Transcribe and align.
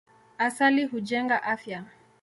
Asali 0.45 0.85
hujenga 0.85 1.41
afya. 1.41 1.83